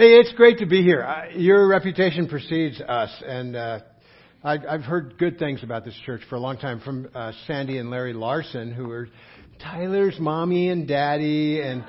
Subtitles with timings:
[0.00, 1.02] Hey, it's great to be here.
[1.02, 3.80] Uh, your reputation precedes us, and uh,
[4.42, 7.76] I, I've heard good things about this church for a long time from uh, Sandy
[7.76, 9.10] and Larry Larson, who are
[9.62, 11.84] Tyler's mommy and daddy, and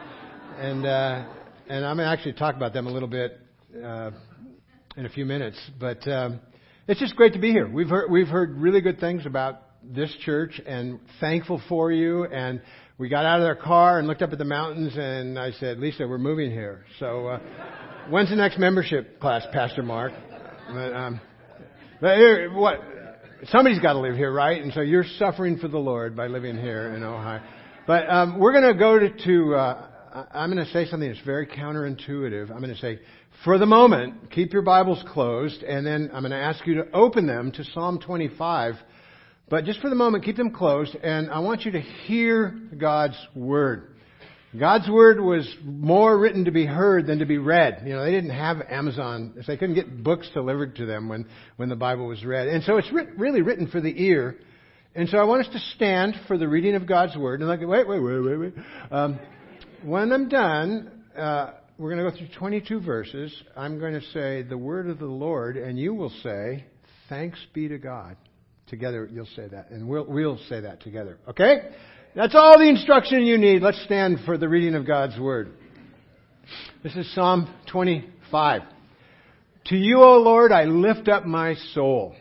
[0.59, 1.25] and uh,
[1.69, 3.39] and I'm to actually talk about them a little bit
[3.81, 4.11] uh,
[4.97, 5.57] in a few minutes.
[5.79, 6.41] But um,
[6.89, 7.69] it's just great to be here.
[7.69, 12.25] We've heard we've heard really good things about this church, and thankful for you.
[12.25, 12.61] And
[12.97, 15.79] we got out of our car and looked up at the mountains, and I said,
[15.79, 16.83] Lisa, we're moving here.
[16.99, 17.27] So.
[17.27, 17.39] Uh,
[18.11, 20.11] When's the next membership class, Pastor Mark?
[20.67, 21.21] But, um,
[22.01, 22.81] but here, what?
[23.45, 24.61] Somebody's got to live here, right?
[24.61, 27.41] And so you're suffering for the Lord by living here in Ohio.
[27.87, 29.55] But um, we're going to go to.
[29.55, 29.87] uh,
[30.33, 32.51] I'm going to say something that's very counterintuitive.
[32.51, 32.99] I'm going to say,
[33.45, 36.91] for the moment, keep your Bibles closed, and then I'm going to ask you to
[36.91, 38.75] open them to Psalm 25.
[39.47, 43.15] But just for the moment, keep them closed, and I want you to hear God's
[43.33, 43.90] Word.
[44.57, 47.83] God's word was more written to be heard than to be read.
[47.85, 51.69] You know, they didn't have Amazon, they couldn't get books delivered to them when, when
[51.69, 52.47] the Bible was read.
[52.47, 54.37] And so it's writ- really written for the ear.
[54.93, 57.39] And so I want us to stand for the reading of God's word.
[57.39, 58.53] And like, wait, wait, wait, wait, wait.
[58.91, 59.19] Um,
[59.83, 63.43] when I'm done, uh, we're going to go through 22 verses.
[63.55, 66.65] I'm going to say the word of the Lord, and you will say,
[67.09, 68.17] "Thanks be to God."
[68.67, 71.17] Together, you'll say that, and we'll we'll say that together.
[71.27, 71.71] Okay?
[72.13, 73.61] That's all the instruction you need.
[73.61, 75.53] Let's stand for the reading of God's Word.
[76.83, 78.63] This is Psalm 25.
[79.67, 82.13] To you, O Lord, I lift up my soul.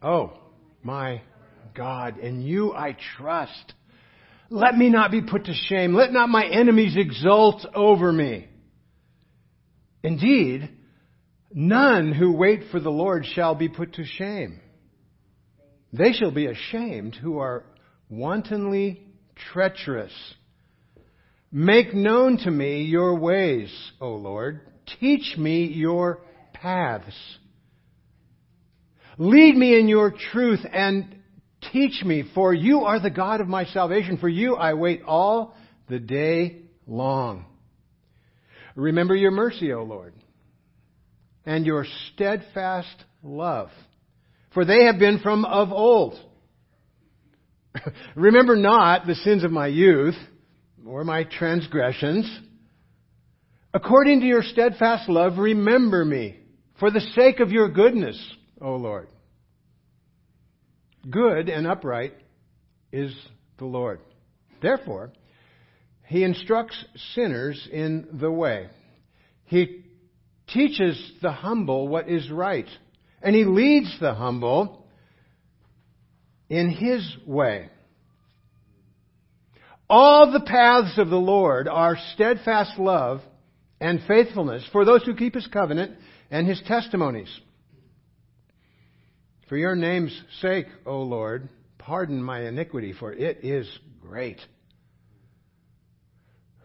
[0.00, 0.38] Oh,
[0.84, 1.22] my
[1.74, 3.74] God, in you I trust.
[4.50, 5.92] Let me not be put to shame.
[5.92, 8.46] Let not my enemies exult over me.
[10.04, 10.70] Indeed,
[11.52, 14.60] none who wait for the Lord shall be put to shame.
[15.92, 17.64] They shall be ashamed who are
[18.08, 19.02] wantonly
[19.52, 20.12] treacherous.
[21.50, 24.60] Make known to me your ways, O Lord.
[25.00, 26.20] Teach me your
[26.52, 27.14] paths.
[29.16, 31.16] Lead me in your truth and
[31.72, 34.18] teach me, for you are the God of my salvation.
[34.18, 35.54] For you I wait all
[35.88, 37.44] the day long.
[38.76, 40.14] Remember your mercy, O Lord,
[41.44, 43.70] and your steadfast love,
[44.54, 46.14] for they have been from of old.
[48.14, 50.16] Remember not the sins of my youth
[50.86, 52.28] or my transgressions.
[53.74, 56.38] According to your steadfast love, remember me
[56.80, 58.18] for the sake of your goodness,
[58.60, 59.08] O Lord.
[61.08, 62.14] Good and upright
[62.92, 63.14] is
[63.58, 64.00] the Lord.
[64.62, 65.12] Therefore,
[66.06, 66.82] he instructs
[67.14, 68.68] sinners in the way.
[69.44, 69.84] He
[70.48, 72.68] teaches the humble what is right,
[73.22, 74.86] and he leads the humble
[76.48, 77.68] in His way.
[79.88, 83.20] All the paths of the Lord are steadfast love
[83.80, 85.96] and faithfulness for those who keep His covenant
[86.30, 87.28] and His testimonies.
[89.48, 91.48] For your name's sake, O Lord,
[91.78, 93.66] pardon my iniquity, for it is
[94.02, 94.38] great.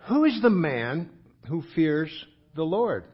[0.07, 1.09] Who is the man
[1.47, 2.11] who fears
[2.55, 3.05] the Lord?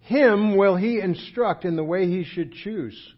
[0.00, 3.14] Him will he instruct in the way he should choose.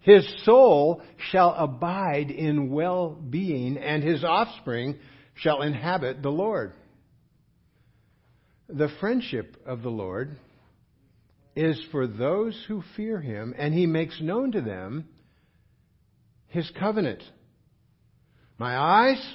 [0.00, 4.98] His soul shall abide in well being, and his offspring
[5.34, 6.72] shall inhabit the Lord.
[8.68, 10.36] The friendship of the Lord
[11.54, 15.08] is for those who fear him, and he makes known to them
[16.48, 17.22] his covenant.
[18.58, 19.34] My eyes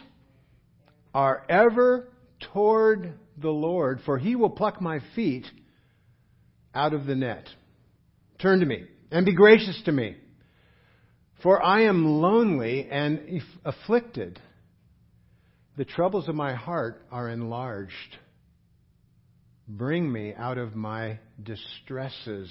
[1.13, 2.07] are ever
[2.53, 5.45] toward the Lord, for he will pluck my feet
[6.73, 7.47] out of the net.
[8.39, 10.15] Turn to me and be gracious to me.
[11.43, 14.39] For I am lonely and afflicted.
[15.77, 18.17] The troubles of my heart are enlarged.
[19.67, 22.49] Bring me out of my distresses.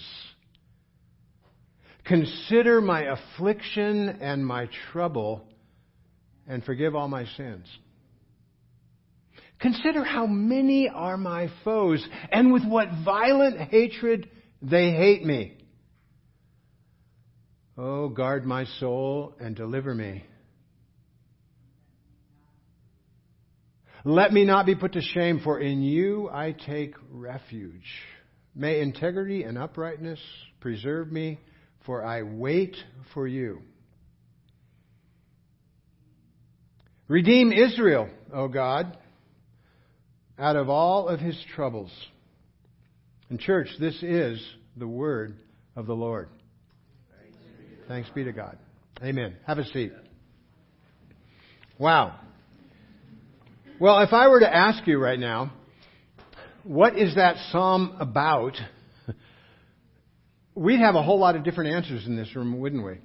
[2.05, 5.49] Consider my affliction and my trouble
[6.47, 7.67] and forgive all my sins.
[9.59, 14.29] Consider how many are my foes and with what violent hatred
[14.61, 15.57] they hate me.
[17.77, 20.25] Oh, guard my soul and deliver me.
[24.05, 27.87] Let me not be put to shame, for in you I take refuge.
[28.55, 30.21] May integrity and uprightness
[30.61, 31.41] preserve me,
[31.85, 32.77] for I wait
[33.13, 33.63] for you.
[37.09, 38.97] Redeem Israel, O God,
[40.39, 41.91] out of all of his troubles.
[43.31, 44.41] And, church, this is
[44.77, 45.37] the word
[45.77, 46.29] of the Lord.
[47.87, 48.57] Thanks be to God.
[49.03, 49.37] Amen.
[49.47, 49.93] Have a seat.
[51.79, 52.19] Wow.
[53.79, 55.53] Well, if I were to ask you right now,
[56.63, 58.55] what is that psalm about?
[60.55, 63.01] We'd have a whole lot of different answers in this room, wouldn't we?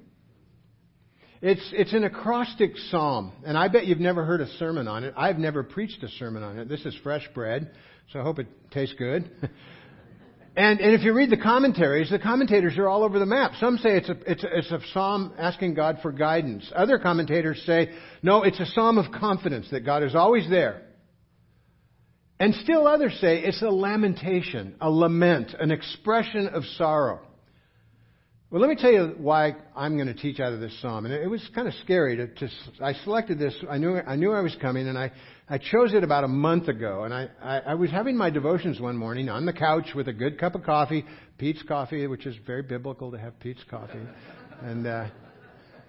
[1.42, 5.14] It's, it's an acrostic psalm, and I bet you've never heard a sermon on it.
[5.16, 6.68] I've never preached a sermon on it.
[6.68, 7.72] This is fresh bread,
[8.12, 9.30] so I hope it tastes good.
[10.56, 13.52] and, and if you read the commentaries, the commentators are all over the map.
[13.60, 16.70] Some say it's a, it's, a, it's a psalm asking God for guidance.
[16.74, 17.90] Other commentators say,
[18.22, 20.82] no, it's a psalm of confidence that God is always there.
[22.40, 27.20] And still others say it's a lamentation, a lament, an expression of sorrow.
[28.50, 31.04] Well, let me tell you why I'm going to teach out of this psalm.
[31.04, 32.48] And it was kind of scary to, to
[32.82, 33.54] I selected this.
[33.70, 35.12] I knew, I knew I was coming and I,
[35.48, 37.04] I chose it about a month ago.
[37.04, 40.12] And I, I, I was having my devotions one morning on the couch with a
[40.12, 41.04] good cup of coffee,
[41.38, 44.02] Peet's coffee, which is very biblical to have Peet's coffee.
[44.62, 45.06] and, uh,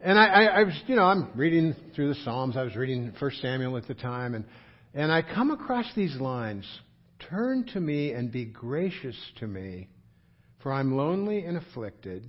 [0.00, 2.56] and I, I, I was, you know, I'm reading through the Psalms.
[2.56, 4.44] I was reading First Samuel at the time and,
[4.94, 6.66] and I come across these lines.
[7.30, 9.86] Turn to me and be gracious to me
[10.62, 12.26] for I'm lonely and afflicted.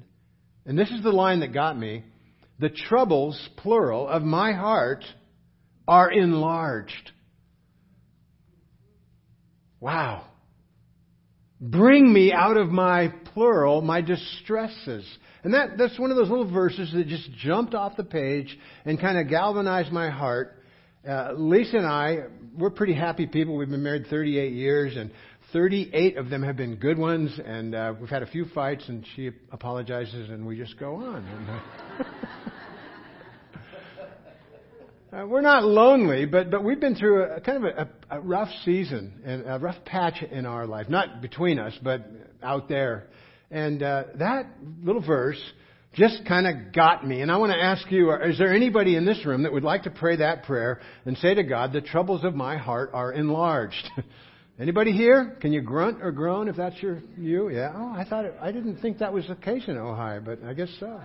[0.65, 2.03] And this is the line that got me.
[2.59, 5.03] The troubles, plural, of my heart
[5.87, 7.11] are enlarged.
[9.79, 10.25] Wow.
[11.59, 15.05] Bring me out of my plural, my distresses.
[15.43, 18.99] And that, that's one of those little verses that just jumped off the page and
[18.99, 20.63] kind of galvanized my heart.
[21.07, 22.23] Uh, Lisa and I,
[22.57, 23.55] we're pretty happy people.
[23.55, 25.11] We've been married 38 years, and
[25.51, 29.05] 38 of them have been good ones, and uh, we've had a few fights, and
[29.15, 31.25] she apologizes, and we just go on.
[31.25, 31.49] And,
[35.11, 38.19] uh, uh, we're not lonely, but but we've been through a, kind of a, a
[38.19, 42.05] rough season and a rough patch in our life, not between us, but
[42.43, 43.07] out there.
[43.49, 44.45] And uh, that
[44.83, 45.41] little verse
[45.93, 47.21] just kind of got me.
[47.21, 49.83] And I want to ask you, is there anybody in this room that would like
[49.83, 53.89] to pray that prayer and say to God, the troubles of my heart are enlarged?
[54.59, 55.37] Anybody here?
[55.39, 57.49] Can you grunt or groan if that's your you?
[57.49, 57.71] Yeah.
[57.73, 60.53] Oh, I thought it, I didn't think that was the case in Ohio, but I
[60.53, 60.99] guess so.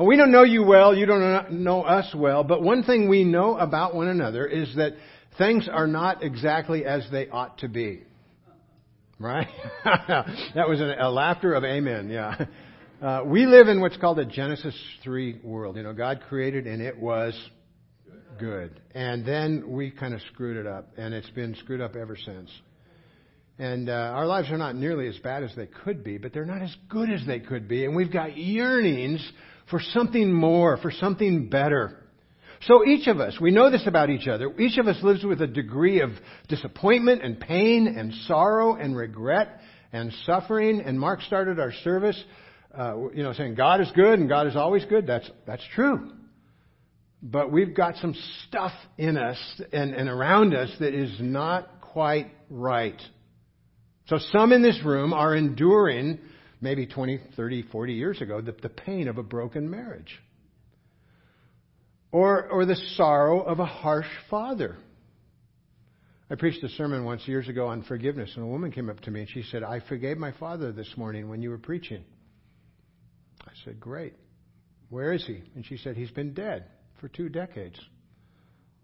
[0.00, 3.56] we don't know you well, you don't know us well, but one thing we know
[3.56, 4.94] about one another is that
[5.38, 8.02] things are not exactly as they ought to be.
[9.20, 9.48] Right?
[9.84, 12.46] that was a laughter of amen, yeah.
[13.00, 14.74] Uh, we live in what's called a Genesis
[15.04, 15.76] 3 world.
[15.76, 17.32] You know, God created and it was
[18.38, 18.80] good.
[18.94, 22.50] And then we kind of screwed it up, and it's been screwed up ever since.
[23.58, 26.44] And uh, our lives are not nearly as bad as they could be, but they're
[26.44, 27.84] not as good as they could be.
[27.84, 29.20] And we've got yearnings
[29.68, 32.04] for something more, for something better.
[32.62, 35.40] So each of us, we know this about each other, each of us lives with
[35.42, 36.10] a degree of
[36.48, 39.60] disappointment and pain and sorrow and regret
[39.92, 40.80] and suffering.
[40.80, 42.20] And Mark started our service,
[42.76, 45.06] uh, you know, saying God is good and God is always good.
[45.06, 46.12] That's, that's true.
[47.22, 48.14] But we've got some
[48.46, 49.38] stuff in us
[49.72, 53.00] and, and around us that is not quite right.
[54.06, 56.20] So some in this room are enduring,
[56.60, 60.16] maybe 20, 30, 40 years ago, the, the pain of a broken marriage.
[62.12, 64.76] Or, or the sorrow of a harsh father.
[66.30, 69.10] I preached a sermon once years ago on forgiveness, and a woman came up to
[69.10, 72.04] me and she said, I forgave my father this morning when you were preaching.
[73.42, 74.14] I said, Great.
[74.88, 75.42] Where is he?
[75.54, 76.64] And she said, He's been dead
[77.00, 77.78] for two decades.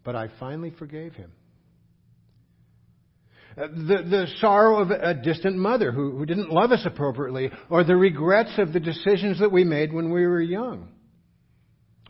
[0.04, 1.32] But I finally forgave him.
[3.56, 7.84] Uh, the, the sorrow of a distant mother who, who didn't love us appropriately, or
[7.84, 10.88] the regrets of the decisions that we made when we were young.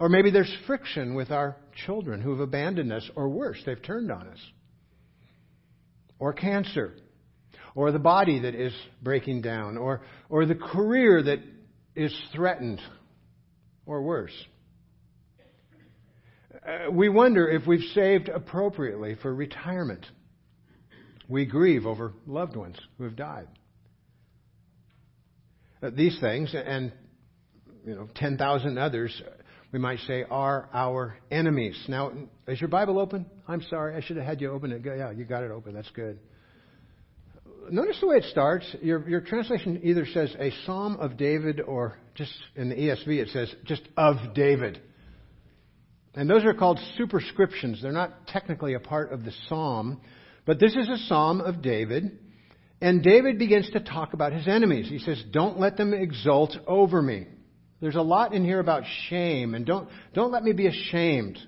[0.01, 1.57] Or maybe there's friction with our
[1.87, 4.39] children who have abandoned us, or worse, they've turned on us.
[6.19, 6.95] Or cancer,
[7.75, 11.41] or the body that is breaking down, or, or the career that
[11.95, 12.81] is threatened,
[13.85, 14.33] or worse.
[16.67, 20.07] Uh, we wonder if we've saved appropriately for retirement.
[21.29, 23.49] We grieve over loved ones who have died.
[25.83, 26.93] Uh, these things, and
[27.85, 29.23] you know, 10,000 others,
[29.73, 31.79] we might say, are our enemies.
[31.87, 32.13] Now,
[32.49, 33.27] is your Bible open?
[33.47, 34.83] I'm sorry, I should have had you open it.
[34.85, 35.75] Yeah, you got it open.
[35.75, 36.19] That's good.
[37.71, 38.65] Notice the way it starts.
[38.81, 43.29] Your, your translation either says a Psalm of David, or just in the ESV it
[43.29, 44.81] says just of David.
[46.15, 47.83] And those are called superscriptions.
[47.83, 50.01] They're not technically a part of the psalm,
[50.47, 52.19] but this is a psalm of David.
[52.81, 54.89] And David begins to talk about his enemies.
[54.89, 57.27] He says, Don't let them exult over me.
[57.81, 61.39] There's a lot in here about shame, and don't, don't let me be ashamed.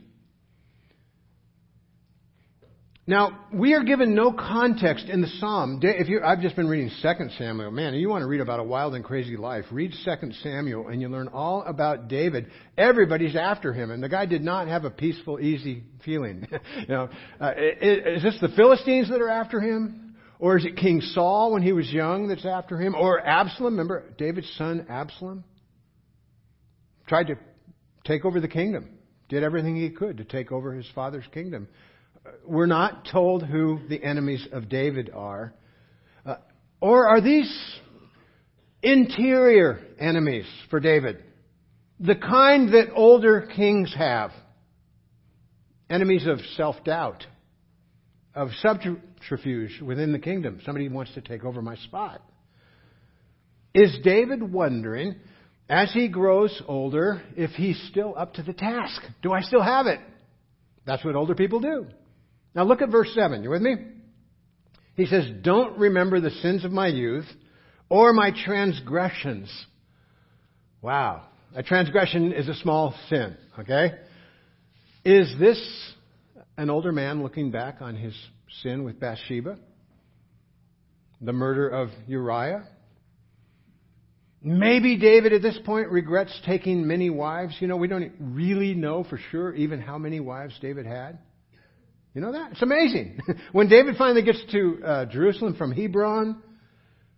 [3.09, 5.79] Now, we are given no context in the psalm.
[5.81, 7.71] If you, I've just been reading 2 Samuel.
[7.71, 9.65] Man, you want to read about a wild and crazy life.
[9.71, 12.51] Read 2 Samuel and you learn all about David.
[12.77, 16.49] Everybody's after him, and the guy did not have a peaceful, easy feeling.
[16.81, 17.09] you know,
[17.41, 20.17] uh, is this the Philistines that are after him?
[20.41, 22.97] Or is it King Saul when he was young that's after him?
[22.97, 23.75] Or Absalom?
[23.75, 25.45] Remember David's son Absalom?
[27.07, 27.37] Tried to
[28.05, 28.99] take over the kingdom.
[29.29, 31.69] Did everything he could to take over his father's kingdom
[32.47, 35.52] we're not told who the enemies of David are.
[36.25, 36.37] Uh,
[36.80, 37.52] or are these
[38.83, 41.23] interior enemies for David?
[42.00, 44.30] The kind that older kings have.
[45.88, 47.25] Enemies of self doubt,
[48.35, 50.61] of subterfuge within the kingdom.
[50.64, 52.21] Somebody wants to take over my spot.
[53.73, 55.14] Is David wondering,
[55.68, 59.00] as he grows older, if he's still up to the task?
[59.23, 60.00] Do I still have it?
[60.87, 61.87] That's what older people do.
[62.57, 63.43] Now look at verse 7.
[63.43, 63.77] You with me?
[64.95, 67.27] He says, Don't remember the sins of my youth
[67.91, 69.67] or my transgressions.
[70.81, 71.27] Wow.
[71.55, 73.93] A transgression is a small sin, okay?
[75.05, 75.61] Is this
[76.57, 78.15] an older man looking back on his
[78.63, 79.59] sin with Bathsheba?
[81.21, 82.67] The murder of Uriah?
[84.43, 87.55] Maybe David at this point regrets taking many wives.
[87.61, 91.19] You know, we don't really know for sure even how many wives David had.
[92.17, 92.53] You know that?
[92.53, 93.21] It's amazing.
[93.53, 96.43] when David finally gets to uh, Jerusalem from Hebron,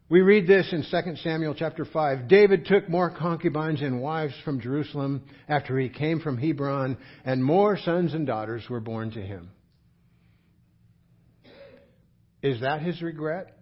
[0.09, 2.27] we read this in 2 Samuel chapter 5.
[2.27, 7.79] David took more concubines and wives from Jerusalem after he came from Hebron, and more
[7.79, 9.53] sons and daughters were born to him.
[12.43, 13.57] Is that his regret?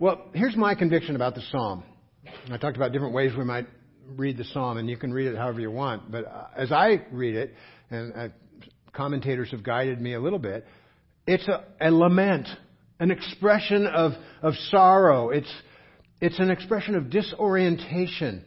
[0.00, 1.84] Well, here's my conviction about the psalm.
[2.50, 3.68] I talked about different ways we might
[4.16, 6.10] read the psalm, and you can read it however you want.
[6.10, 7.54] But uh, as I read it,
[7.88, 8.32] and I
[8.92, 10.66] commentators have guided me a little bit.
[11.26, 12.48] It's a, a lament,
[12.98, 15.30] an expression of, of sorrow.
[15.30, 15.52] It's,
[16.20, 18.44] it's an expression of disorientation.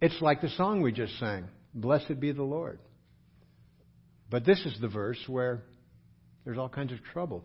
[0.00, 2.78] It's like the song we just sang Blessed be the Lord.
[4.30, 5.62] But this is the verse where
[6.44, 7.42] there's all kinds of trouble.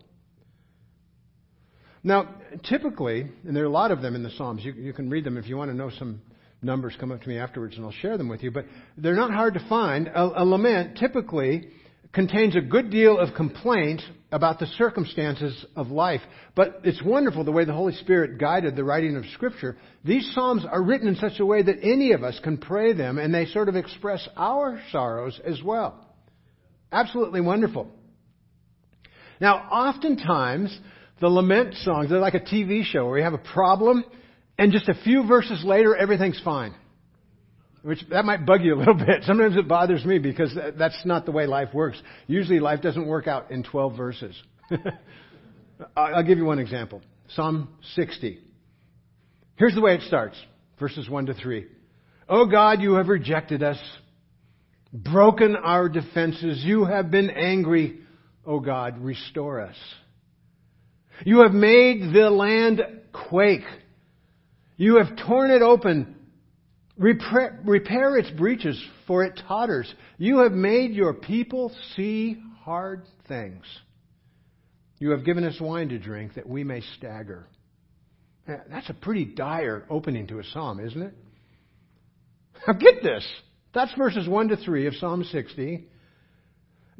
[2.02, 2.34] Now,
[2.68, 5.24] typically, and there are a lot of them in the Psalms, you, you can read
[5.24, 6.22] them if you want to know some
[6.62, 9.32] numbers, come up to me afterwards and I'll share them with you, but they're not
[9.32, 10.08] hard to find.
[10.08, 11.68] A, a lament typically
[12.12, 14.02] contains a good deal of complaint
[14.32, 16.20] about the circumstances of life.
[16.54, 19.76] But it's wonderful the way the Holy Spirit guided the writing of Scripture.
[20.04, 23.18] These Psalms are written in such a way that any of us can pray them
[23.18, 26.06] and they sort of express our sorrows as well.
[26.92, 27.88] Absolutely wonderful.
[29.40, 30.76] Now, oftentimes,
[31.20, 34.04] the lament songs, they're like a TV show where you have a problem
[34.58, 36.74] and just a few verses later, everything's fine.
[37.82, 39.24] Which that might bug you a little bit.
[39.24, 42.00] Sometimes it bothers me because that's not the way life works.
[42.26, 44.40] Usually life doesn't work out in 12 verses.
[45.96, 47.02] I'll give you one example.
[47.34, 48.38] Psalm 60.
[49.56, 50.36] Here's the way it starts.
[50.78, 51.66] Verses 1 to 3.
[52.28, 53.78] Oh God, you have rejected us,
[54.92, 56.62] broken our defenses.
[56.64, 58.00] You have been angry.
[58.46, 59.76] Oh God, restore us.
[61.24, 62.82] You have made the land
[63.12, 63.64] quake.
[64.76, 66.16] You have torn it open
[67.00, 69.92] Repair, repair its breaches, for it totters.
[70.18, 73.64] You have made your people see hard things.
[74.98, 77.46] You have given us wine to drink that we may stagger.
[78.46, 81.14] That's a pretty dire opening to a psalm, isn't it?
[82.66, 83.26] Now get this.
[83.72, 85.88] That's verses 1 to 3 of Psalm 60.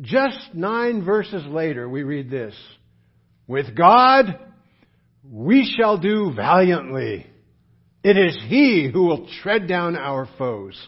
[0.01, 2.55] Just nine verses later, we read this
[3.47, 4.39] With God,
[5.31, 7.30] we shall do valiantly.
[8.03, 10.81] It is He who will tread down our foes.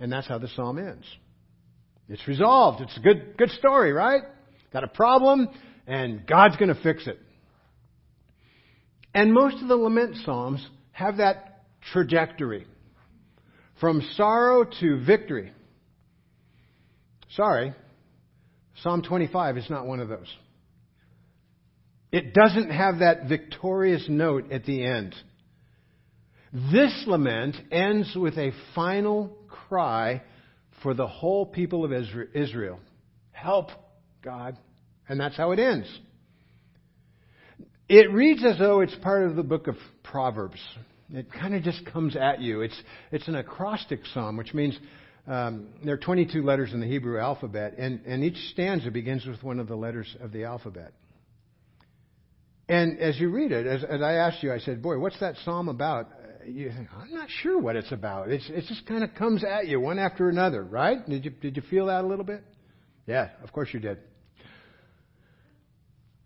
[0.00, 1.04] And that's how the psalm ends.
[2.08, 2.80] It's resolved.
[2.80, 4.22] It's a good, good story, right?
[4.72, 5.48] Got a problem,
[5.86, 7.18] and God's going to fix it.
[9.14, 12.66] And most of the lament psalms have that trajectory
[13.80, 15.52] from sorrow to victory.
[17.36, 17.74] Sorry,
[18.82, 20.32] Psalm 25 is not one of those.
[22.10, 25.14] It doesn't have that victorious note at the end.
[26.52, 30.22] This lament ends with a final cry
[30.82, 31.92] for the whole people of
[32.34, 32.78] Israel.
[33.30, 33.70] Help,
[34.22, 34.58] God.
[35.08, 35.88] And that's how it ends.
[37.88, 40.60] It reads as though it's part of the book of Proverbs.
[41.10, 42.60] It kind of just comes at you.
[42.62, 42.80] It's,
[43.10, 44.78] it's an acrostic psalm, which means
[45.26, 49.42] um, there are 22 letters in the Hebrew alphabet, and, and each stanza begins with
[49.42, 50.92] one of the letters of the alphabet.
[52.68, 55.36] And as you read it, as, as I asked you, I said, Boy, what's that
[55.44, 56.08] psalm about?
[56.46, 58.30] You think, I'm not sure what it's about.
[58.30, 60.98] It's, it just kind of comes at you one after another, right?
[61.08, 62.42] Did you, did you feel that a little bit?
[63.06, 63.98] Yeah, of course you did.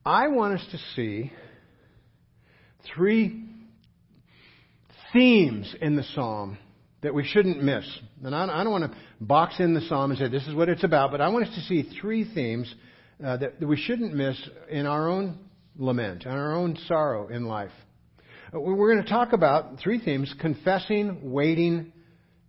[0.04, 1.32] I want us to see
[2.94, 3.44] three
[5.12, 6.58] themes in the psalm
[7.02, 7.84] that we shouldn't miss.
[8.22, 10.68] And I, I don't want to box in the psalm and say this is what
[10.68, 12.72] it's about, but I want us to see three themes
[13.24, 14.36] uh, that, that we shouldn't miss
[14.68, 15.38] in our own
[15.76, 17.70] lament, in our own sorrow in life.
[18.60, 21.92] We're going to talk about three themes confessing, waiting,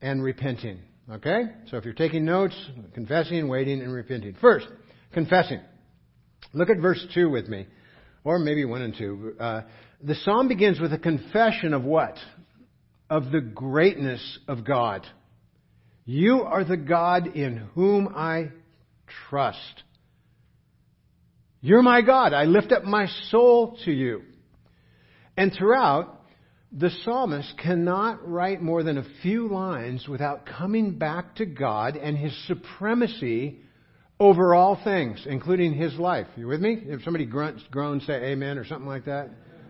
[0.02, 0.80] and repenting.
[1.12, 1.44] Okay?
[1.70, 2.56] So if you're taking notes,
[2.94, 4.36] confessing, waiting, and repenting.
[4.40, 4.68] First,
[5.14, 5.60] confessing.
[6.54, 7.68] Look at verse 2 with me,
[8.24, 9.36] or maybe 1 and 2.
[9.40, 9.62] Uh,
[10.02, 12.18] the psalm begins with a confession of what?
[13.10, 15.06] Of the greatness of God.
[16.06, 18.52] You are the God in whom I
[19.30, 19.84] trust.
[21.62, 22.34] You're my God.
[22.34, 24.22] I lift up my soul to you.
[25.38, 26.18] And throughout,
[26.72, 32.18] the psalmist cannot write more than a few lines without coming back to God and
[32.18, 33.60] his supremacy
[34.20, 36.28] over all things, including his life.
[36.36, 36.78] You with me?
[36.86, 39.30] If somebody grunts, groans, say amen or something like that.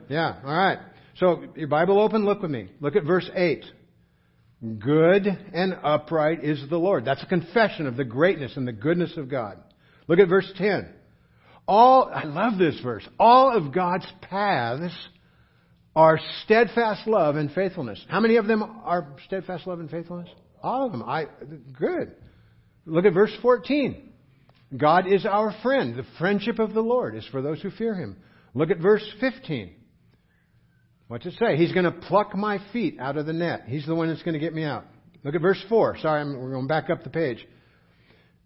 [0.09, 0.79] Yeah, all right.
[1.17, 2.69] So, your Bible open, look with me.
[2.79, 3.65] Look at verse 8.
[4.79, 7.05] Good and upright is the Lord.
[7.05, 9.59] That's a confession of the greatness and the goodness of God.
[10.07, 10.89] Look at verse 10.
[11.67, 13.07] All, I love this verse.
[13.19, 14.93] All of God's paths
[15.97, 17.99] are steadfast love and faithfulness.
[18.07, 20.29] How many of them are steadfast love and faithfulness?
[20.61, 21.01] All of them.
[21.01, 21.25] I,
[21.75, 22.13] good.
[22.85, 24.13] Look at verse 14.
[24.77, 25.95] God is our friend.
[25.95, 28.15] The friendship of the Lord is for those who fear him.
[28.53, 29.73] Look at verse 15.
[31.07, 31.57] What's it say?
[31.57, 33.63] He's going to pluck my feet out of the net.
[33.65, 34.85] He's the one that's going to get me out.
[35.23, 35.97] Look at verse 4.
[35.97, 37.43] Sorry, I'm, we're going back up the page.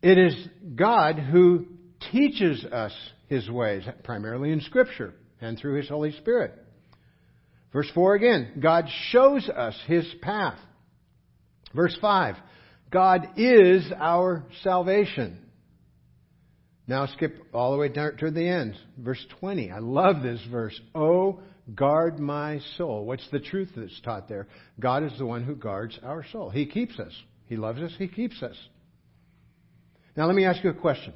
[0.02, 1.66] It is God who
[2.14, 2.94] teaches us
[3.28, 6.61] his ways, primarily in Scripture and through his Holy Spirit.
[7.74, 10.60] Verse 4 again, God shows us his path.
[11.74, 12.36] Verse 5,
[12.92, 15.38] God is our salvation.
[16.88, 18.76] Now skip all the way down to the end.
[18.98, 19.72] Verse 20.
[19.72, 20.78] I love this verse.
[20.94, 21.40] Oh,
[21.74, 23.06] guard my soul.
[23.06, 24.48] What's the truth that's taught there?
[24.80, 26.50] God is the one who guards our soul.
[26.50, 27.14] He keeps us.
[27.46, 27.92] He loves us.
[27.98, 28.56] He keeps us.
[30.18, 31.14] Now let me ask you a question.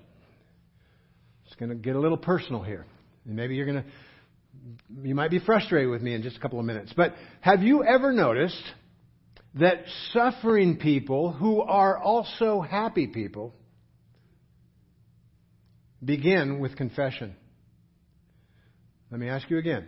[1.46, 2.86] It's going to get a little personal here.
[3.26, 3.90] And maybe you're going to,
[5.03, 6.93] you might be frustrated with me in just a couple of minutes.
[6.95, 8.63] But have you ever noticed
[9.56, 13.54] that suffering people who are also happy people
[16.06, 17.36] begin with confession.
[19.12, 19.88] Let me ask you again.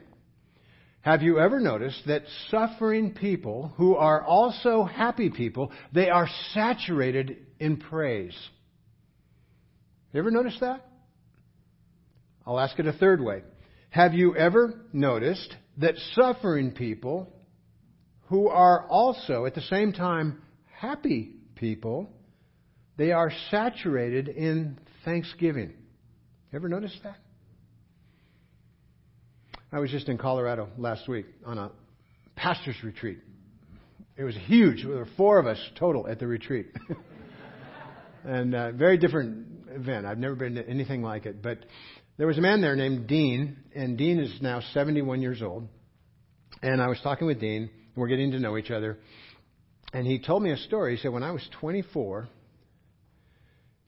[1.02, 7.38] Have you ever noticed that suffering people who are also happy people, they are saturated
[7.60, 8.38] in praise?
[10.12, 10.86] You ever noticed that?
[12.46, 13.44] I'll ask it a third way.
[13.98, 17.34] Have you ever noticed that suffering people
[18.28, 20.40] who are also at the same time
[20.72, 22.08] happy people,
[22.96, 25.74] they are saturated in thanksgiving?
[26.54, 27.18] Ever noticed that?
[29.72, 31.72] I was just in Colorado last week on a
[32.36, 33.18] pastor's retreat.
[34.16, 34.84] It was huge.
[34.84, 36.68] There were four of us total at the retreat.
[38.24, 40.06] and uh, very different event.
[40.06, 41.42] I've never been to anything like it.
[41.42, 41.66] But
[42.18, 45.68] there was a man there named Dean, and Dean is now 71 years old.
[46.62, 47.64] And I was talking with Dean.
[47.64, 48.98] and We're getting to know each other.
[49.94, 50.96] And he told me a story.
[50.96, 52.28] He said, when I was 24,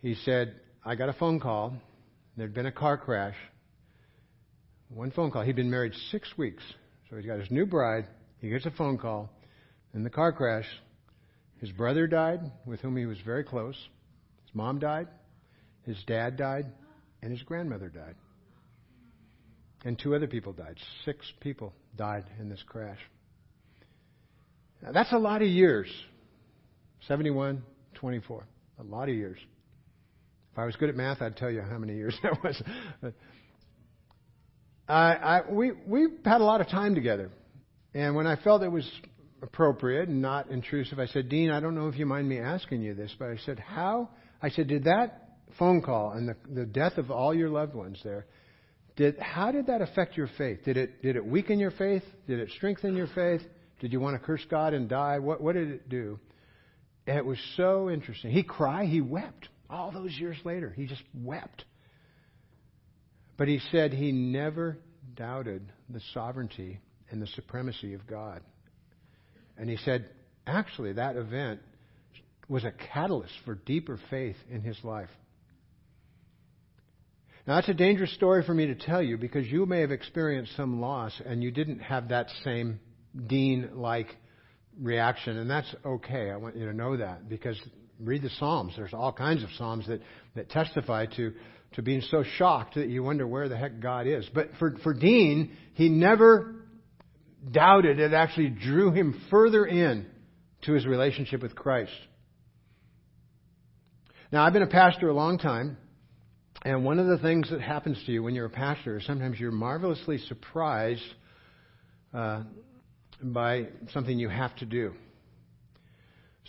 [0.01, 1.73] he said, I got a phone call
[2.39, 3.35] There'd been a car crash.
[4.87, 5.43] One phone call.
[5.43, 6.63] He'd been married six weeks.
[7.09, 8.07] So he's got his new bride.
[8.39, 9.29] He gets a phone call.
[9.93, 10.65] In the car crash,
[11.57, 13.75] his brother died, with whom he was very close.
[14.45, 15.09] His mom died.
[15.85, 16.67] His dad died.
[17.21, 18.15] And his grandmother died.
[19.85, 20.77] And two other people died.
[21.05, 22.99] Six people died in this crash.
[24.81, 25.87] Now, that's a lot of years.
[27.07, 27.63] 71,
[27.95, 28.45] 24.
[28.79, 29.37] A lot of years.
[30.53, 32.61] If I was good at math, I'd tell you how many years that was.
[34.87, 37.31] I, I, we, we had a lot of time together.
[37.93, 38.89] And when I felt it was
[39.41, 42.81] appropriate and not intrusive, I said, Dean, I don't know if you mind me asking
[42.81, 44.09] you this, but I said, how?
[44.41, 47.99] I said, did that phone call and the, the death of all your loved ones
[48.03, 48.25] there,
[48.95, 50.59] did, how did that affect your faith?
[50.65, 52.03] Did it, did it weaken your faith?
[52.27, 53.41] Did it strengthen your faith?
[53.79, 55.19] Did you want to curse God and die?
[55.19, 56.19] What, what did it do?
[57.07, 58.31] it was so interesting.
[58.31, 59.47] He cried, he wept.
[59.69, 61.63] All those years later, he just wept.
[63.37, 64.77] But he said he never
[65.15, 68.41] doubted the sovereignty and the supremacy of God.
[69.57, 70.09] And he said,
[70.45, 71.61] actually, that event
[72.47, 75.09] was a catalyst for deeper faith in his life.
[77.49, 80.55] Now, that's a dangerous story for me to tell you because you may have experienced
[80.55, 82.79] some loss and you didn't have that same
[83.25, 84.15] Dean like
[84.79, 86.29] reaction, and that's okay.
[86.29, 87.59] I want you to know that because
[87.99, 88.73] read the Psalms.
[88.77, 89.99] There's all kinds of Psalms that,
[90.35, 91.33] that testify to
[91.73, 94.29] to being so shocked that you wonder where the heck God is.
[94.31, 96.53] But for, for Dean, he never
[97.49, 97.99] doubted.
[97.99, 100.05] It actually drew him further in
[100.65, 101.91] to his relationship with Christ.
[104.31, 105.77] Now, I've been a pastor a long time,
[106.63, 109.39] and one of the things that happens to you when you're a pastor is sometimes
[109.39, 111.03] you're marvelously surprised
[112.13, 112.43] uh,
[113.21, 114.93] by something you have to do.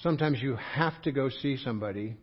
[0.02, 2.16] Sometimes you have to go see somebody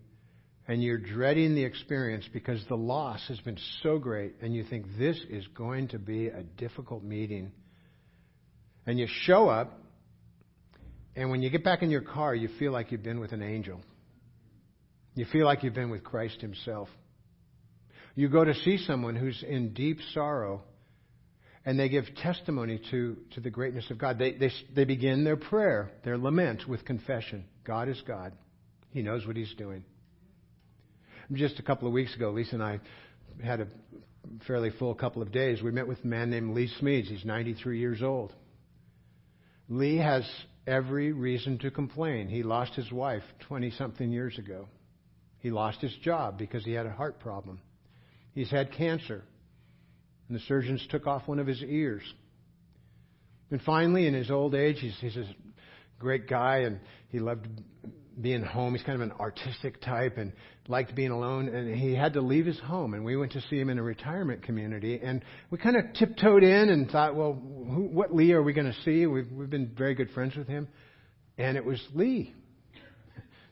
[0.67, 4.85] and you're dreading the experience because the loss has been so great and you think
[4.97, 7.51] this is going to be a difficult meeting.
[8.85, 9.79] And you show up,
[11.15, 13.41] and when you get back in your car, you feel like you've been with an
[13.41, 13.81] angel.
[15.13, 16.89] You feel like you've been with Christ Himself.
[18.17, 20.63] You go to see someone who's in deep sorrow,
[21.63, 24.17] and they give testimony to, to the greatness of God.
[24.17, 28.33] They, they, they begin their prayer, their lament with confession God is God,
[28.89, 29.83] He knows what He's doing.
[31.31, 32.79] Just a couple of weeks ago, Lisa and I
[33.43, 33.67] had a
[34.47, 35.61] fairly full couple of days.
[35.61, 37.05] We met with a man named Lee Smeeds.
[37.05, 38.33] He's 93 years old.
[39.69, 40.27] Lee has
[40.65, 42.29] every reason to complain.
[42.29, 44.69] He lost his wife 20 something years ago.
[45.37, 47.59] He lost his job because he had a heart problem.
[48.37, 49.23] He's had cancer,
[50.27, 52.03] and the surgeons took off one of his ears.
[53.49, 55.25] And finally, in his old age, he's, he's a
[55.97, 57.47] great guy, and he loved
[58.21, 58.75] being home.
[58.75, 60.33] He's kind of an artistic type and
[60.67, 61.47] liked being alone.
[61.47, 62.93] And he had to leave his home.
[62.93, 64.99] And we went to see him in a retirement community.
[65.03, 68.71] And we kind of tiptoed in and thought, well, who, what Lee are we going
[68.71, 69.07] to see?
[69.07, 70.67] We've, we've been very good friends with him.
[71.39, 72.35] And it was Lee.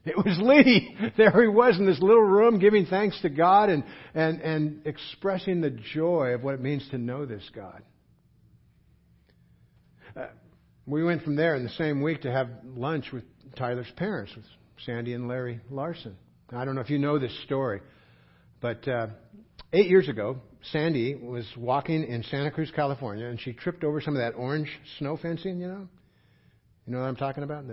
[0.16, 0.96] It was Lee.
[1.18, 5.62] There he was in this little room giving thanks to God and, and, and expressing
[5.62, 7.82] the joy of what it means to know this God.
[10.16, 10.28] Uh,
[10.86, 13.24] we went from there in the same week to have lunch with
[13.56, 14.46] Tyler's parents, with
[14.86, 16.16] Sandy and Larry Larson.
[16.52, 17.82] I don't know if you know this story,
[18.62, 19.08] but uh,
[19.74, 20.38] eight years ago,
[20.72, 24.70] Sandy was walking in Santa Cruz, California, and she tripped over some of that orange
[25.00, 25.88] snow fencing, you know?
[26.86, 27.64] You know what I'm talking about?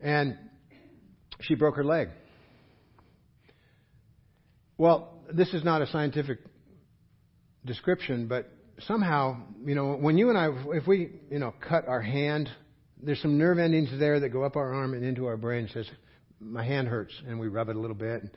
[0.00, 0.38] And
[1.40, 2.08] she broke her leg.
[4.76, 6.38] Well, this is not a scientific
[7.64, 8.50] description, but
[8.86, 12.48] somehow, you know, when you and I, if we, you know, cut our hand,
[13.02, 15.68] there's some nerve endings there that go up our arm and into our brain.
[15.72, 15.88] Says,
[16.40, 18.30] my hand hurts, and we rub it a little bit and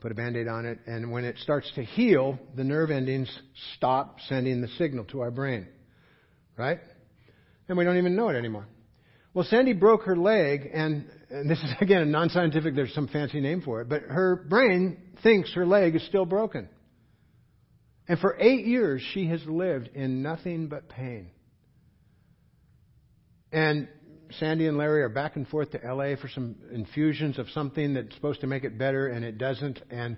[0.00, 0.78] put a band-aid on it.
[0.86, 3.30] And when it starts to heal, the nerve endings
[3.76, 5.66] stop sending the signal to our brain,
[6.56, 6.78] right?
[7.68, 8.66] And we don't even know it anymore.
[9.38, 12.74] Well, Sandy broke her leg, and, and this is again a non-scientific.
[12.74, 16.68] There's some fancy name for it, but her brain thinks her leg is still broken.
[18.08, 21.30] And for eight years, she has lived in nothing but pain.
[23.52, 23.86] And
[24.40, 28.12] Sandy and Larry are back and forth to LA for some infusions of something that's
[28.16, 29.80] supposed to make it better, and it doesn't.
[29.88, 30.16] And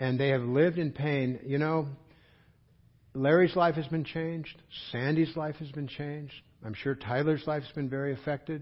[0.00, 1.40] and they have lived in pain.
[1.44, 1.88] You know,
[3.12, 4.62] Larry's life has been changed.
[4.92, 6.32] Sandy's life has been changed.
[6.66, 8.60] I'm sure Tyler's life has been very affected.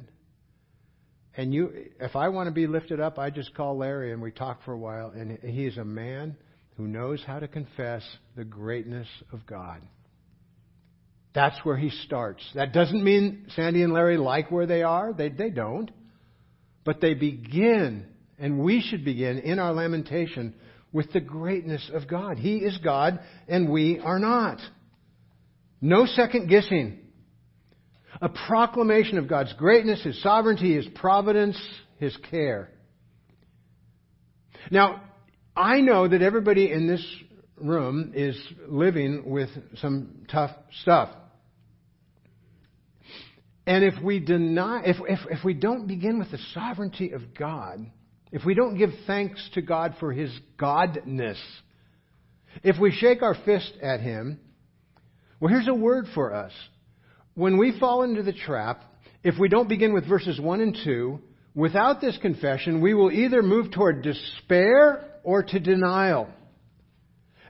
[1.39, 4.31] And you, if I want to be lifted up, I just call Larry and we
[4.31, 5.09] talk for a while.
[5.09, 6.37] And he is a man
[6.77, 8.03] who knows how to confess
[8.37, 9.81] the greatness of God.
[11.35, 12.43] That's where he starts.
[12.55, 15.15] That doesn't mean Sandy and Larry like where they are.
[15.15, 15.91] They, they don't.
[16.85, 18.07] But they begin,
[18.39, 20.55] and we should begin in our lamentation
[20.93, 22.37] with the greatness of God.
[22.37, 24.61] He is God, and we are not.
[25.81, 27.01] No second guessing.
[28.21, 31.61] A proclamation of God's greatness, His sovereignty, His providence,
[31.99, 32.71] His care.
[34.71, 35.03] Now,
[35.57, 37.05] I know that everybody in this
[37.57, 40.51] room is living with some tough
[40.83, 41.11] stuff.
[43.67, 47.91] And if we deny, if, if, if we don't begin with the sovereignty of God,
[48.31, 51.41] if we don't give thanks to God for His Godness,
[52.63, 54.41] if we shake our fist at Him,
[55.41, 56.53] well, here's a word for us.
[57.35, 58.83] When we fall into the trap,
[59.23, 61.21] if we don't begin with verses 1 and 2,
[61.55, 66.29] without this confession, we will either move toward despair or to denial.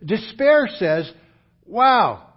[0.04, 1.10] Despair says,
[1.66, 2.28] wow,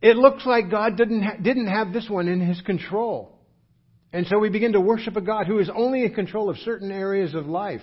[0.00, 3.32] it looks like God didn't, ha- didn't have this one in his control.
[4.12, 6.92] And so we begin to worship a God who is only in control of certain
[6.92, 7.82] areas of life.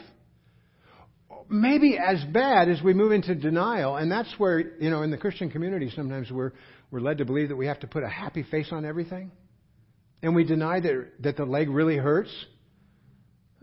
[1.50, 5.17] Maybe as bad as we move into denial, and that's where, you know, in the
[5.17, 6.54] Christian community sometimes we're,
[6.93, 9.32] we're led to believe that we have to put a happy face on everything.
[10.21, 12.29] And we deny that, that the leg really hurts.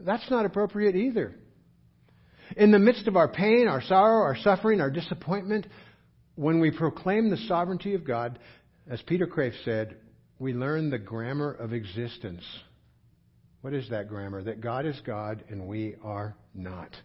[0.01, 1.37] That's not appropriate either.
[2.57, 5.69] In the midst of our pain, our sorrow, our suffering, our disappointment,
[6.35, 8.41] when we proclaim the sovereignty of God,
[8.89, 9.97] as Peter Kreeft said,
[10.41, 12.43] we learn the grammar of existence.
[13.61, 14.43] What is that grammar?
[14.43, 16.97] That God is God and we are not.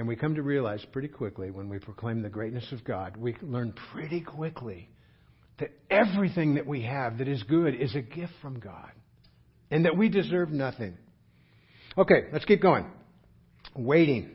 [0.00, 3.36] And we come to realize pretty quickly when we proclaim the greatness of God, we
[3.42, 4.88] learn pretty quickly
[5.58, 8.92] that everything that we have that is good is a gift from God
[9.70, 10.96] and that we deserve nothing.
[11.98, 12.86] Okay, let's keep going.
[13.76, 14.30] Waiting.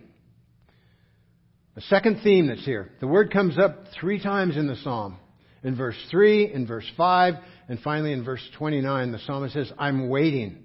[1.73, 2.91] The second theme that's here.
[2.99, 5.17] The word comes up three times in the psalm.
[5.63, 7.33] In verse 3, in verse 5,
[7.69, 10.64] and finally in verse 29, the psalmist says, I'm waiting.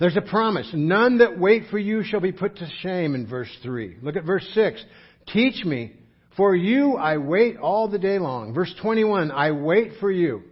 [0.00, 0.70] There's a promise.
[0.74, 3.98] None that wait for you shall be put to shame in verse 3.
[4.02, 4.84] Look at verse 6.
[5.32, 5.92] Teach me,
[6.36, 8.54] for you I wait all the day long.
[8.54, 10.42] Verse 21, I wait for you.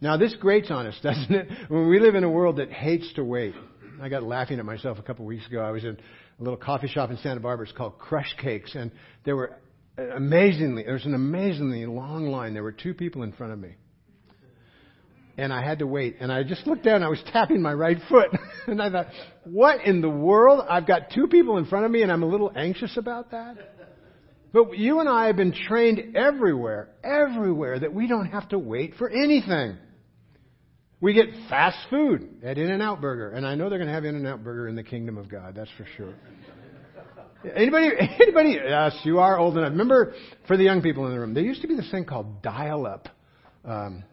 [0.00, 1.48] Now this grates on us, doesn't it?
[1.68, 3.54] When we live in a world that hates to wait.
[4.00, 5.60] I got laughing at myself a couple of weeks ago.
[5.60, 5.98] I was in
[6.38, 7.66] a little coffee shop in Santa Barbara.
[7.66, 8.90] It's called Crush Cakes, and
[9.24, 9.58] there were
[9.98, 12.54] amazingly there was an amazingly long line.
[12.54, 13.74] There were two people in front of me,
[15.36, 16.16] and I had to wait.
[16.20, 17.02] And I just looked down.
[17.02, 18.30] I was tapping my right foot,
[18.66, 19.06] and I thought,
[19.44, 20.64] "What in the world?
[20.68, 23.56] I've got two people in front of me, and I'm a little anxious about that."
[24.52, 28.94] But you and I have been trained everywhere, everywhere, that we don't have to wait
[28.98, 29.78] for anything.
[31.00, 34.44] We get fast food at In-N-Out Burger, and I know they're going to have In-N-Out
[34.44, 35.54] Burger in the kingdom of God.
[35.54, 36.14] That's for sure.
[37.54, 37.88] Anybody?
[38.20, 38.58] Anybody?
[38.62, 39.70] Yes, you are old enough.
[39.70, 40.14] Remember,
[40.46, 43.08] for the young people in the room, there used to be this thing called dial-up
[43.64, 44.04] um,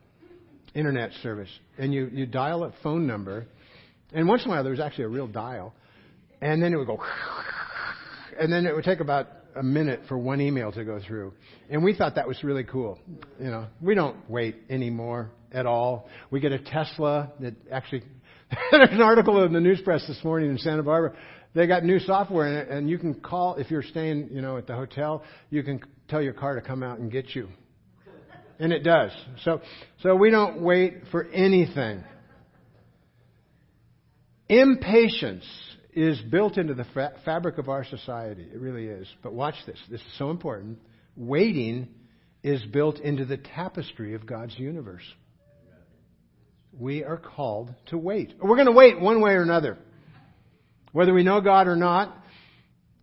[0.73, 3.47] internet service, and you you dial a phone number,
[4.13, 5.73] and once in a while there was actually a real dial,
[6.41, 6.99] and then it would go,
[8.39, 11.33] and then it would take about a minute for one email to go through,
[11.69, 12.99] and we thought that was really cool.
[13.39, 16.09] You know, we don't wait anymore at all.
[16.31, 18.03] We get a Tesla that actually,
[18.71, 21.13] there's an article in the news press this morning in Santa Barbara.
[21.53, 24.57] They got new software in it, and you can call if you're staying, you know,
[24.57, 25.23] at the hotel.
[25.49, 27.49] You can tell your car to come out and get you,
[28.59, 29.11] and it does.
[29.43, 29.61] So,
[30.01, 32.03] so we don't wait for anything.
[34.49, 35.45] Impatience
[35.93, 38.47] is built into the fa- fabric of our society.
[38.51, 39.07] It really is.
[39.23, 39.77] But watch this.
[39.89, 40.79] This is so important.
[41.15, 41.89] Waiting
[42.43, 45.03] is built into the tapestry of God's universe
[46.79, 48.33] we are called to wait.
[48.41, 49.77] We're going to wait one way or another.
[50.91, 52.15] Whether we know God or not,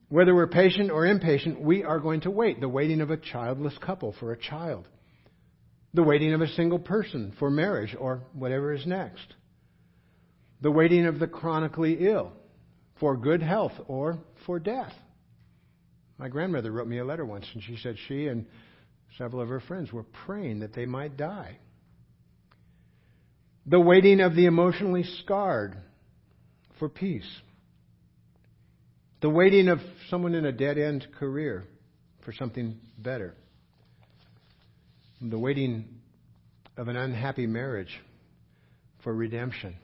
[0.09, 2.61] whether we're patient or impatient, we are going to wait.
[2.61, 4.89] The waiting of a childless couple for a child.
[5.95, 9.35] The waiting of a single person for marriage or whatever is next.
[10.61, 12.33] The waiting of the chronically ill
[13.01, 14.93] for good health or for death.
[16.19, 18.47] My grandmother wrote me a letter once and she said she and
[19.19, 21.59] several of her friends were praying that they might die
[23.67, 25.77] the waiting of the emotionally scarred
[26.79, 27.29] for peace,
[29.21, 29.81] the waiting of
[30.11, 31.65] someone in a dead end career
[32.25, 33.35] for something better,
[35.31, 35.87] the waiting
[36.77, 38.01] of an unhappy marriage
[39.03, 39.77] for redemption,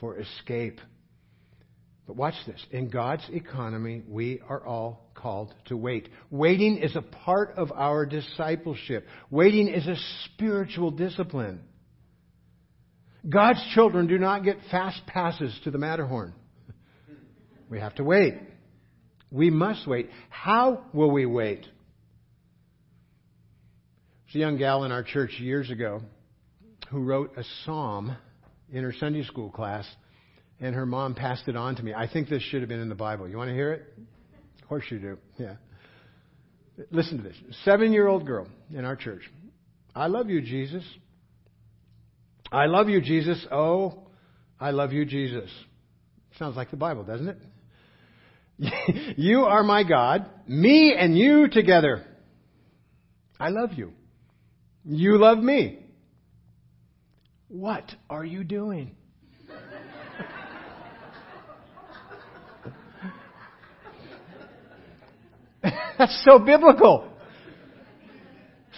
[0.00, 0.80] for escape.
[2.06, 2.64] But watch this.
[2.70, 6.08] In God's economy, we are all called to wait.
[6.30, 9.06] Waiting is a part of our discipleship.
[9.30, 11.60] Waiting is a spiritual discipline.
[13.28, 16.34] God's children do not get fast passes to the Matterhorn.
[17.70, 18.34] We have to wait.
[19.30, 20.10] We must wait.
[20.28, 21.66] How will we wait?
[24.32, 26.00] There's a young gal in our church years ago
[26.90, 28.16] who wrote a psalm
[28.72, 29.86] in her Sunday school class,
[30.58, 31.92] and her mom passed it on to me.
[31.92, 33.28] I think this should have been in the Bible.
[33.28, 33.82] You want to hear it?
[34.62, 35.18] Of course you do.
[35.36, 35.56] Yeah.
[36.90, 37.36] Listen to this.
[37.64, 39.22] Seven year old girl in our church.
[39.94, 40.84] I love you, Jesus.
[42.50, 43.44] I love you, Jesus.
[43.52, 44.06] Oh,
[44.58, 45.50] I love you, Jesus.
[46.38, 47.28] Sounds like the Bible, doesn't
[48.58, 49.14] it?
[49.18, 52.06] you are my God, me and you together.
[53.38, 53.92] I love you.
[54.84, 55.78] You love me.
[57.48, 58.96] What are you doing?
[65.62, 67.08] That's so biblical.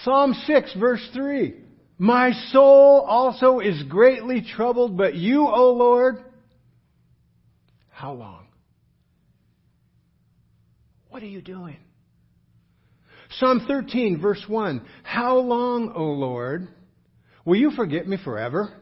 [0.03, 1.55] Psalm 6, verse 3.
[1.97, 6.17] My soul also is greatly troubled, but you, O Lord,
[7.91, 8.49] how long?
[11.09, 11.77] What are you doing?
[13.39, 14.87] Psalm 13, verse 1.
[15.03, 16.69] How long, O Lord,
[17.45, 18.73] will you forget me forever?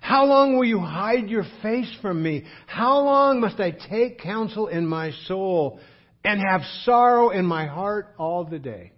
[0.00, 2.44] How long will you hide your face from me?
[2.66, 5.80] How long must I take counsel in my soul
[6.24, 8.92] and have sorrow in my heart all the day?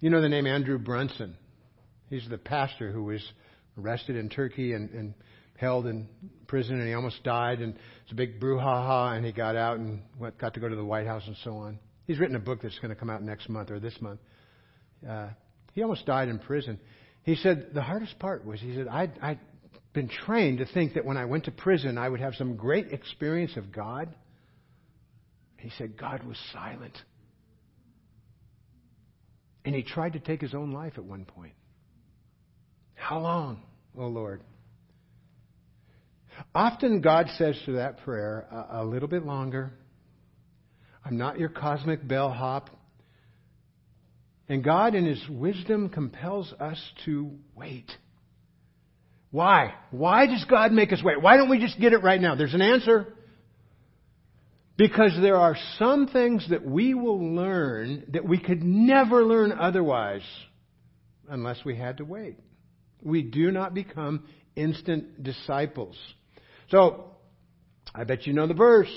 [0.00, 1.36] You know the name Andrew Brunson.
[2.10, 3.22] He's the pastor who was
[3.78, 5.14] arrested in Turkey and, and
[5.56, 6.08] held in
[6.46, 7.60] prison, and he almost died.
[7.60, 10.76] And it's a big brouhaha, and he got out and went, got to go to
[10.76, 11.78] the White House and so on.
[12.06, 14.20] He's written a book that's going to come out next month or this month.
[15.08, 15.28] Uh,
[15.72, 16.78] he almost died in prison.
[17.22, 19.40] He said the hardest part was he said I'd, I'd
[19.92, 22.92] been trained to think that when I went to prison I would have some great
[22.92, 24.14] experience of God.
[25.56, 26.96] He said God was silent.
[29.64, 31.54] And he tried to take his own life at one point.
[32.94, 33.62] How long,
[33.96, 34.42] O oh Lord?
[36.54, 39.72] Often God says to that prayer, a, a little bit longer.
[41.04, 42.70] I'm not your cosmic bellhop.
[44.48, 47.90] And God, in His wisdom, compels us to wait.
[49.30, 49.74] Why?
[49.90, 51.20] Why does God make us wait?
[51.20, 52.36] Why don't we just get it right now?
[52.36, 53.12] There's an answer.
[54.76, 60.22] Because there are some things that we will learn that we could never learn otherwise
[61.28, 62.36] unless we had to wait.
[63.02, 64.24] We do not become
[64.56, 65.96] instant disciples.
[66.70, 67.04] So,
[67.94, 68.90] I bet you know the verse.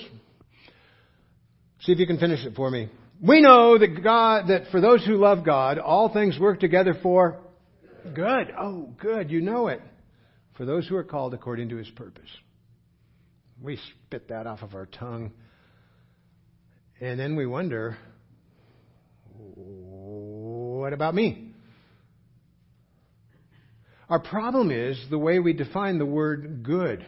[1.82, 2.90] See if you can finish it for me.
[3.22, 7.40] We know that God, that for those who love God, all things work together for
[8.14, 8.54] good.
[8.60, 9.32] Oh, good.
[9.32, 9.82] You know it.
[10.56, 12.30] For those who are called according to his purpose.
[13.62, 15.32] We spit that off of our tongue.
[17.00, 17.98] And then we wonder,
[19.36, 21.52] what about me?
[24.10, 27.06] Our problem is the way we define the word good.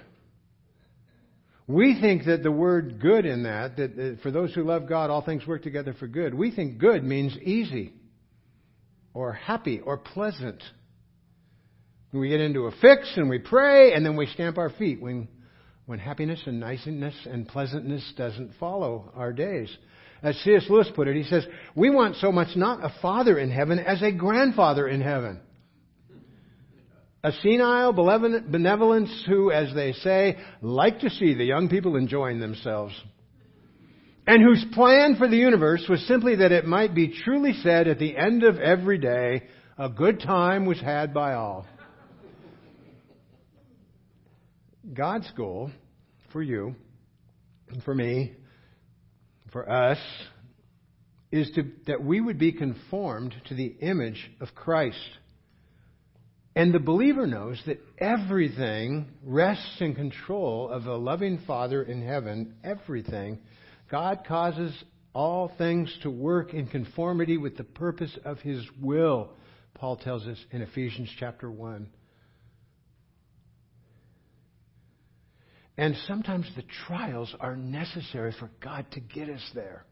[1.69, 5.21] We think that the word good in that, that for those who love God, all
[5.21, 6.33] things work together for good.
[6.33, 7.93] We think good means easy
[9.13, 10.63] or happy or pleasant.
[12.11, 15.27] We get into a fix and we pray and then we stamp our feet when,
[15.85, 19.69] when happiness and niceness and pleasantness doesn't follow our days.
[20.23, 20.65] As C.S.
[20.69, 24.01] Lewis put it, he says, we want so much not a father in heaven as
[24.01, 25.39] a grandfather in heaven.
[27.23, 32.93] A senile benevolence who, as they say, like to see the young people enjoying themselves.
[34.25, 37.99] And whose plan for the universe was simply that it might be truly said at
[37.99, 39.43] the end of every day,
[39.77, 41.65] a good time was had by all.
[44.93, 45.71] God's goal
[46.31, 46.75] for you,
[47.83, 48.33] for me,
[49.51, 49.99] for us,
[51.31, 54.97] is to, that we would be conformed to the image of Christ.
[56.59, 62.55] And the believer knows that everything rests in control of a loving Father in heaven.
[62.65, 63.39] Everything.
[63.89, 64.73] God causes
[65.13, 69.29] all things to work in conformity with the purpose of His will,
[69.73, 71.87] Paul tells us in Ephesians chapter 1.
[75.77, 79.85] And sometimes the trials are necessary for God to get us there.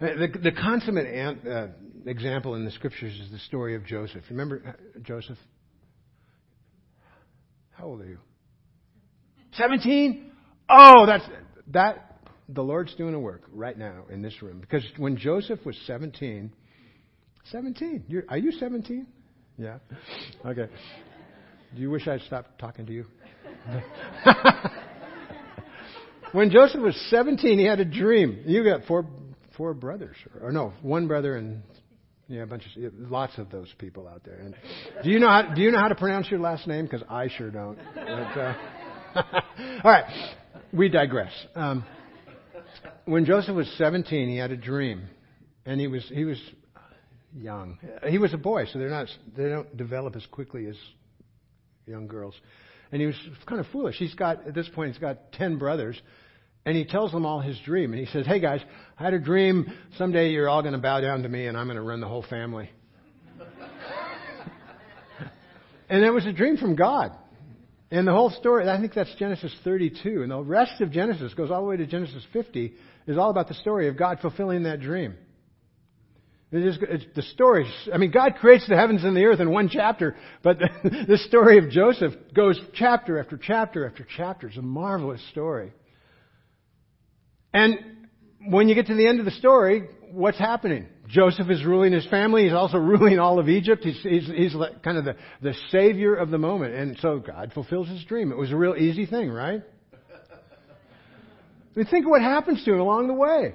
[0.00, 1.66] The, the consummate ant, uh,
[2.06, 4.24] example in the scriptures is the story of Joseph.
[4.30, 5.36] Remember uh, Joseph?
[7.72, 8.18] How old are you?
[9.54, 10.32] 17?
[10.70, 11.24] Oh, that's
[11.68, 14.60] that the Lord's doing a work right now in this room.
[14.60, 16.52] Because when Joseph was 17,
[17.50, 19.06] 17, you're, are you 17?
[19.58, 19.78] Yeah.
[20.44, 20.68] Okay.
[21.74, 23.04] Do you wish I'd stopped talking to you?
[26.32, 28.42] when Joseph was 17, he had a dream.
[28.46, 29.06] You got four
[29.56, 31.62] four brothers, or no, one brother and
[32.30, 34.36] yeah, a bunch of lots of those people out there.
[34.36, 34.54] And
[35.02, 36.84] do you know how do you know how to pronounce your last name?
[36.84, 37.76] Because I sure don't.
[37.94, 38.54] But, uh,
[39.84, 40.34] all right,
[40.72, 41.32] we digress.
[41.56, 41.84] Um,
[43.04, 45.08] when Joseph was 17, he had a dream,
[45.66, 46.38] and he was he was
[47.34, 47.78] young.
[48.08, 50.76] He was a boy, so they're not they don't develop as quickly as
[51.86, 52.34] young girls.
[52.92, 53.96] And he was kind of foolish.
[53.96, 56.00] He's got at this point he's got ten brothers,
[56.66, 57.92] and he tells them all his dream.
[57.92, 58.60] And he says, Hey guys,
[58.98, 59.72] I had a dream.
[59.96, 62.08] Someday you're all going to bow down to me and I'm going to run the
[62.08, 62.70] whole family.
[65.88, 67.12] and it was a dream from God.
[67.90, 70.22] And the whole story, I think that's Genesis 32.
[70.22, 72.72] And the rest of Genesis goes all the way to Genesis 50,
[73.08, 75.16] is all about the story of God fulfilling that dream.
[76.52, 77.66] It is, it's the story.
[77.92, 81.18] I mean, God creates the heavens and the earth in one chapter, but the, the
[81.18, 84.48] story of Joseph goes chapter after chapter after chapter.
[84.48, 85.72] It's a marvelous story.
[87.52, 87.78] And
[88.46, 90.86] when you get to the end of the story, what's happening?
[91.08, 92.44] Joseph is ruling his family.
[92.44, 93.84] He's also ruling all of Egypt.
[93.84, 96.74] He's, he's, he's kind of the, the savior of the moment.
[96.74, 98.30] And so God fulfills his dream.
[98.32, 99.62] It was a real easy thing, right?
[99.92, 103.54] I mean, think of what happens to him along the way.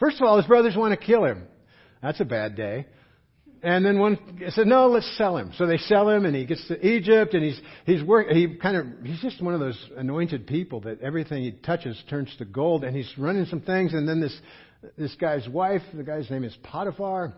[0.00, 1.46] First of all, his brothers want to kill him.
[2.02, 2.86] That's a bad day.
[3.64, 4.18] And then one
[4.50, 7.42] said, "No, let's sell him." So they sell him, and he gets to Egypt, and
[7.42, 8.28] he's he's work.
[8.28, 12.28] He kind of he's just one of those anointed people that everything he touches turns
[12.36, 13.94] to gold, and he's running some things.
[13.94, 14.38] And then this
[14.98, 17.32] this guy's wife, the guy's name is Potiphar,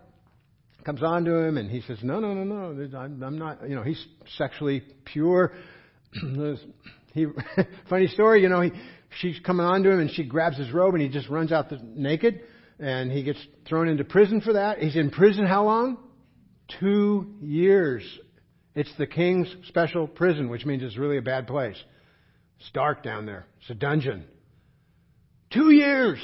[0.83, 3.61] comes on to him, and he says, "No, no, no, no, I'm, I'm not.
[3.69, 4.05] You know, he's
[4.37, 5.53] sexually pure."
[7.13, 7.25] he
[7.89, 8.71] funny story, you know, he
[9.19, 11.69] she's coming on to him, and she grabs his robe, and he just runs out
[11.69, 12.41] the, naked,
[12.79, 14.79] and he gets thrown into prison for that.
[14.79, 15.99] He's in prison how long?
[16.79, 18.03] Two years.
[18.75, 21.77] It's the king's special prison, which means it's really a bad place.
[22.59, 23.45] It's dark down there.
[23.61, 24.25] It's a dungeon.
[25.51, 26.19] Two years.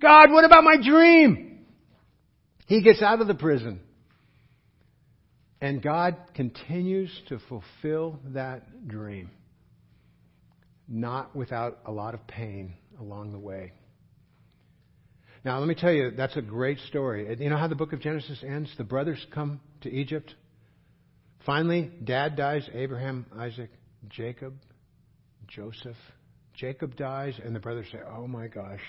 [0.00, 1.66] God, what about my dream?
[2.66, 3.80] He gets out of the prison.
[5.60, 9.30] And God continues to fulfill that dream,
[10.86, 13.72] not without a lot of pain along the way.
[15.44, 17.36] Now, let me tell you, that's a great story.
[17.38, 18.70] You know how the book of Genesis ends?
[18.76, 20.34] The brothers come to Egypt.
[21.46, 23.70] Finally, dad dies Abraham, Isaac,
[24.08, 24.54] Jacob,
[25.46, 25.96] Joseph.
[26.54, 28.80] Jacob dies, and the brothers say, Oh my gosh,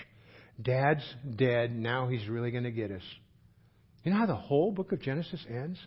[0.60, 1.04] dad's
[1.36, 1.74] dead.
[1.74, 3.02] Now he's really going to get us.
[4.02, 5.78] You know how the whole book of Genesis ends?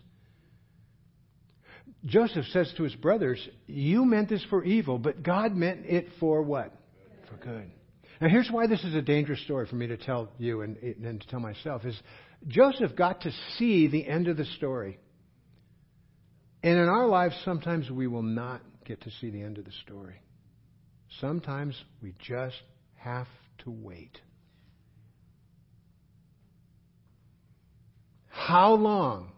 [2.06, 6.42] Joseph says to his brothers, You meant this for evil, but God meant it for
[6.42, 6.72] what?
[7.28, 7.70] For good.
[8.20, 11.20] Now, here's why this is a dangerous story for me to tell you and, and
[11.20, 11.98] to tell myself is
[12.46, 14.98] Joseph got to see the end of the story.
[16.62, 19.72] And in our lives, sometimes we will not get to see the end of the
[19.84, 20.22] story.
[21.20, 22.60] Sometimes we just
[22.96, 23.28] have
[23.64, 24.20] to wait.
[28.28, 29.32] How long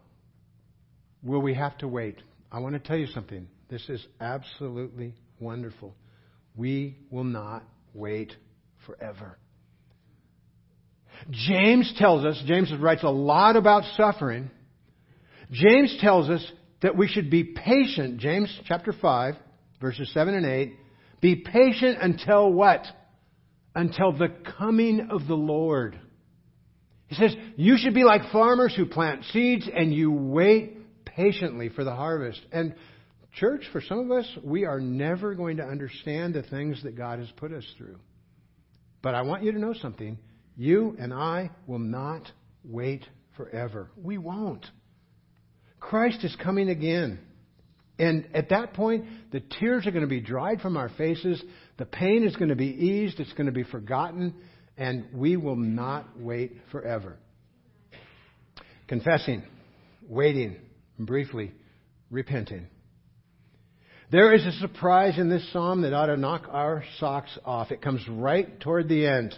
[1.23, 2.21] will we have to wait?
[2.51, 3.47] I want to tell you something.
[3.69, 5.95] This is absolutely wonderful.
[6.55, 7.63] We will not
[7.93, 8.35] wait
[8.87, 9.37] forever.
[11.29, 14.49] James tells us, James writes a lot about suffering.
[15.51, 16.45] James tells us
[16.81, 18.19] that we should be patient.
[18.19, 19.35] James chapter 5,
[19.79, 20.73] verses 7 and 8.
[21.21, 22.85] Be patient until what?
[23.75, 25.99] Until the coming of the Lord.
[27.07, 31.83] He says, you should be like farmers who plant seeds and you wait patiently for
[31.83, 32.41] the harvest.
[32.51, 32.75] And
[33.39, 37.19] church, for some of us, we are never going to understand the things that God
[37.19, 37.97] has put us through.
[39.01, 40.17] But I want you to know something.
[40.55, 42.31] You and I will not
[42.63, 43.89] wait forever.
[43.95, 44.65] We won't.
[45.79, 47.19] Christ is coming again.
[47.99, 51.41] And at that point, the tears are going to be dried from our faces.
[51.77, 53.19] The pain is going to be eased.
[53.19, 54.35] It's going to be forgotten.
[54.77, 57.17] And we will not wait forever.
[58.87, 59.43] Confessing,
[60.07, 60.57] waiting,
[60.99, 61.51] briefly,
[62.11, 62.67] repenting.
[64.09, 67.71] There is a surprise in this psalm that ought to knock our socks off.
[67.71, 69.37] It comes right toward the end.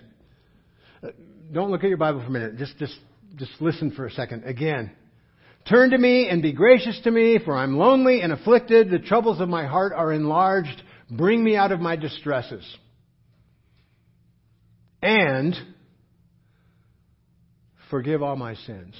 [1.01, 1.07] Uh,
[1.51, 2.57] don't look at your Bible for a minute.
[2.57, 2.95] Just, just,
[3.35, 4.43] just listen for a second.
[4.43, 4.91] Again.
[5.67, 8.89] Turn to me and be gracious to me, for I'm lonely and afflicted.
[8.89, 10.81] The troubles of my heart are enlarged.
[11.09, 12.63] Bring me out of my distresses.
[15.01, 15.55] And
[17.89, 18.95] forgive all my sins.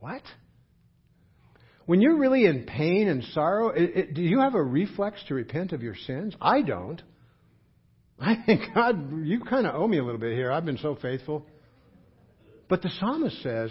[0.00, 0.22] What?
[1.86, 5.34] When you're really in pain and sorrow, it, it, do you have a reflex to
[5.34, 6.34] repent of your sins?
[6.40, 7.02] I don't.
[8.18, 10.50] I think, God, you kind of owe me a little bit here.
[10.50, 11.46] I've been so faithful.
[12.68, 13.70] But the psalmist says,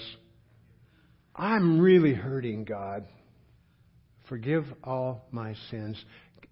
[1.36, 3.06] I'm really hurting, God.
[4.30, 6.04] Forgive all my sins.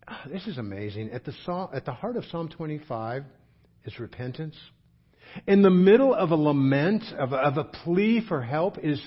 [0.08, 1.12] Ah, this is amazing.
[1.12, 1.34] At the,
[1.74, 3.24] at the heart of Psalm 25
[3.86, 4.56] is repentance.
[5.48, 9.02] In the middle of a lament, of a, of a plea for help, is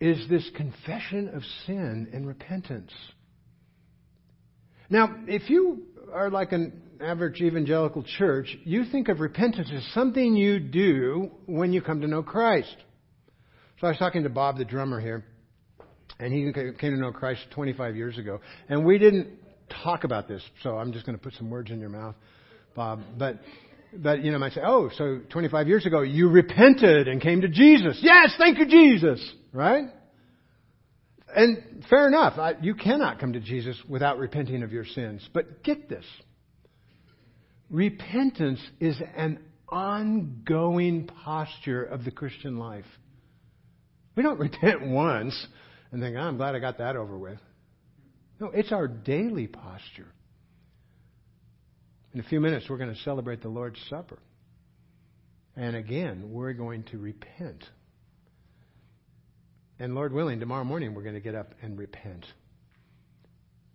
[0.00, 2.92] is this confession of sin and repentance.
[4.90, 5.82] Now, if you
[6.12, 11.72] are like an average evangelical church, you think of repentance as something you do when
[11.72, 12.76] you come to know Christ.
[13.80, 15.24] So I was talking to Bob, the drummer here,
[16.18, 18.40] and he came to know Christ 25 years ago.
[18.68, 19.28] And we didn't
[19.84, 22.14] talk about this, so I'm just going to put some words in your mouth,
[22.74, 23.00] Bob.
[23.18, 23.38] But
[23.92, 27.48] but you know, might say, "Oh, so 25 years ago you repented and came to
[27.48, 29.32] Jesus." Yes, thank you, Jesus.
[29.52, 29.86] Right?
[31.34, 32.38] And fair enough.
[32.38, 35.26] I, you cannot come to Jesus without repenting of your sins.
[35.32, 36.04] But get this:
[37.70, 42.86] repentance is an ongoing posture of the Christian life.
[44.16, 45.46] We don't repent once
[45.92, 47.38] and think, oh, "I'm glad I got that over with."
[48.40, 50.06] No, it's our daily posture.
[52.18, 54.18] In a few minutes, we're going to celebrate the Lord's Supper.
[55.54, 57.62] And again, we're going to repent.
[59.78, 62.26] And Lord willing, tomorrow morning we're going to get up and repent.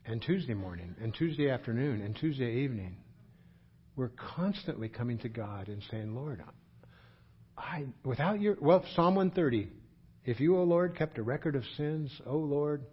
[0.05, 2.97] And Tuesday morning, and Tuesday afternoon, and Tuesday evening,
[3.95, 6.43] we're constantly coming to God and saying, Lord,
[7.57, 9.69] I, without your, well, Psalm 130,
[10.25, 12.83] if you, O Lord, kept a record of sins, O Lord,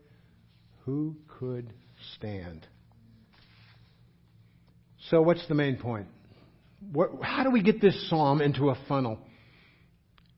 [0.85, 1.73] who could
[2.15, 2.69] stand?
[5.11, 6.07] So, what's the main point?
[6.93, 9.19] What, how do we get this psalm into a funnel?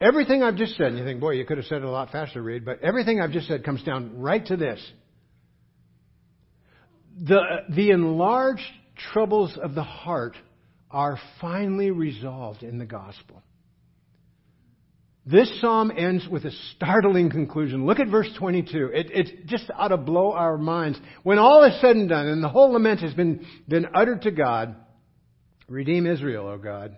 [0.01, 2.11] Everything I've just said, and you think, boy, you could have said it a lot
[2.11, 4.81] faster, Reed, but everything I've just said comes down right to this.
[7.21, 8.63] The, the enlarged
[9.13, 10.37] troubles of the heart
[10.91, 13.43] are finally resolved in the gospel.
[15.25, 17.87] This psalm ends with a startling conclusion.
[17.87, 18.91] Look at verse 22.
[18.93, 20.99] It, it just ought to blow our minds.
[21.23, 24.33] When all is said and done and the whole lament has been, been uttered to
[24.33, 24.75] God,
[25.69, 26.97] Redeem Israel, O God,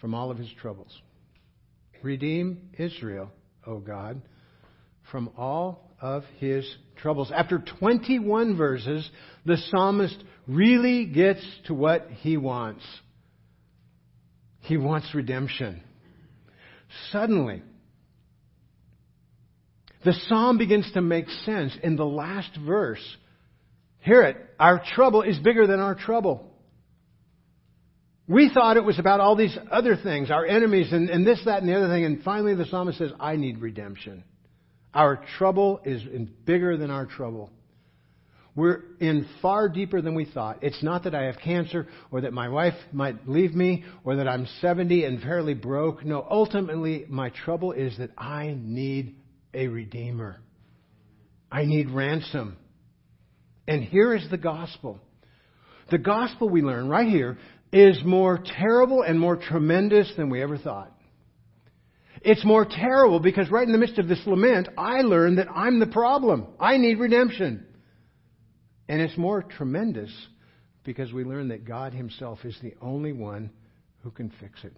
[0.00, 1.00] from all of his troubles.
[2.02, 3.30] Redeem Israel,
[3.66, 4.20] O God,
[5.10, 6.64] from all of his
[6.96, 7.32] troubles.
[7.34, 9.08] After 21 verses,
[9.44, 12.84] the psalmist really gets to what he wants.
[14.60, 15.82] He wants redemption.
[17.10, 17.62] Suddenly,
[20.04, 23.04] the psalm begins to make sense in the last verse.
[24.00, 24.36] Hear it.
[24.58, 26.46] Our trouble is bigger than our trouble.
[28.26, 31.60] We thought it was about all these other things, our enemies and, and this, that,
[31.60, 32.04] and the other thing.
[32.04, 34.24] And finally the psalmist says, I need redemption.
[34.94, 36.02] Our trouble is
[36.44, 37.50] bigger than our trouble.
[38.60, 40.58] We're in far deeper than we thought.
[40.60, 44.28] It's not that I have cancer or that my wife might leave me or that
[44.28, 46.04] I'm 70 and fairly broke.
[46.04, 49.16] No, ultimately, my trouble is that I need
[49.54, 50.42] a redeemer.
[51.50, 52.58] I need ransom.
[53.66, 55.00] And here is the gospel.
[55.90, 57.38] The gospel we learn right here
[57.72, 60.92] is more terrible and more tremendous than we ever thought.
[62.20, 65.78] It's more terrible because right in the midst of this lament, I learn that I'm
[65.78, 66.46] the problem.
[66.60, 67.64] I need redemption.
[68.90, 70.10] And it's more tremendous
[70.82, 73.50] because we learn that God Himself is the only one
[74.02, 74.72] who can fix it.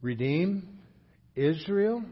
[0.00, 0.66] Redeem
[1.36, 2.02] Israel.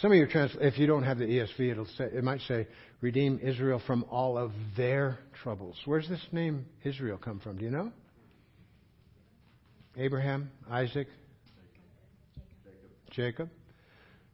[0.00, 2.66] Some of your trans, if you don't have the ESV, it'll say it might say
[3.00, 5.76] redeem Israel from all of their troubles.
[5.84, 7.58] Where's this name Israel come from?
[7.58, 7.92] Do you know?
[9.96, 11.06] Abraham, Isaac,
[13.10, 13.50] Jacob.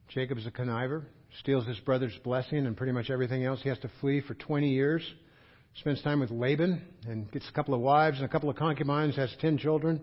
[0.08, 1.04] Jacob is a conniver,
[1.40, 3.60] steals his brother's blessing and pretty much everything else.
[3.62, 5.02] He has to flee for 20 years.
[5.80, 9.16] Spends time with Laban and gets a couple of wives and a couple of concubines,
[9.16, 10.00] has 10 children.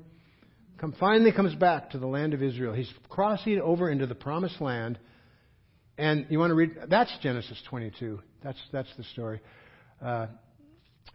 [0.77, 2.73] Come, finally comes back to the land of Israel.
[2.73, 4.99] He's crossing over into the promised land.
[5.97, 8.19] And you want to read, that's Genesis 22.
[8.43, 9.39] That's, that's the story.
[10.03, 10.27] Uh,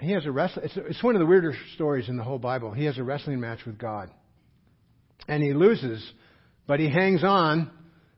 [0.00, 2.72] he has a wrestling, it's, it's one of the weirder stories in the whole Bible.
[2.72, 4.10] He has a wrestling match with God.
[5.26, 6.02] And he loses
[6.68, 7.70] but he hangs on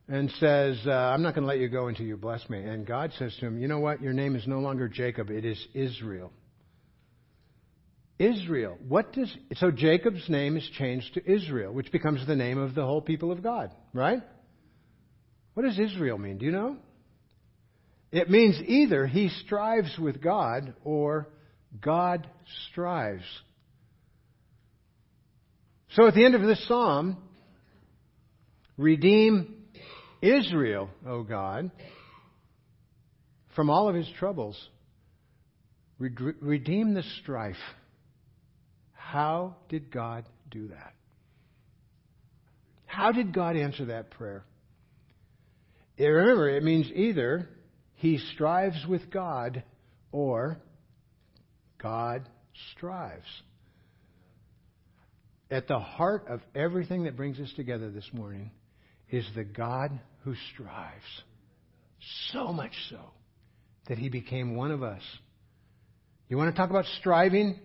[0.09, 2.59] and says, uh, I'm not going to let you go until you bless me.
[2.63, 4.03] And God says to him, You know what?
[4.03, 6.33] Your name is no longer Jacob, it is Israel.
[8.19, 8.77] Israel.
[8.87, 12.85] What does so Jacob's name is changed to Israel, which becomes the name of the
[12.85, 14.21] whole people of God, right?
[15.55, 16.37] What does Israel mean?
[16.37, 16.77] Do you know?
[18.13, 21.29] It means either he strives with God or
[21.81, 22.29] God
[22.69, 23.25] strives.
[25.93, 27.17] So at the end of this psalm,
[28.81, 29.57] Redeem
[30.23, 31.71] Israel, O God,
[33.55, 34.59] from all of his troubles.
[35.99, 37.61] Redeem the strife.
[38.95, 40.95] How did God do that?
[42.87, 44.45] How did God answer that prayer?
[45.99, 47.51] Remember, it means either
[47.97, 49.63] he strives with God
[50.11, 50.57] or
[51.77, 52.27] God
[52.73, 53.27] strives.
[55.51, 58.53] At the heart of everything that brings us together this morning
[59.11, 61.23] is the God who strives.
[62.33, 63.01] So much so
[63.89, 65.03] that he became one of us.
[66.29, 67.59] You want to talk about striving?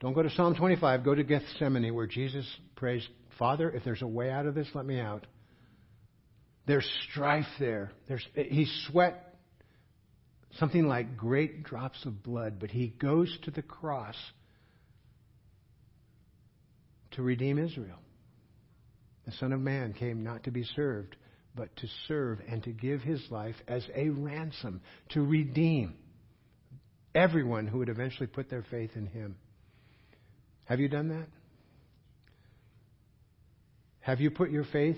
[0.00, 1.04] Don't go to Psalm 25.
[1.04, 3.06] Go to Gethsemane where Jesus prays,
[3.38, 5.26] Father, if there's a way out of this, let me out.
[6.66, 7.92] There's strife there.
[8.08, 9.36] There's, he sweat
[10.58, 14.16] something like great drops of blood, but he goes to the cross
[17.12, 17.98] to redeem Israel.
[19.28, 21.14] The Son of Man came not to be served,
[21.54, 25.96] but to serve and to give his life as a ransom, to redeem
[27.14, 29.36] everyone who would eventually put their faith in him.
[30.64, 31.26] Have you done that?
[34.00, 34.96] Have you put your faith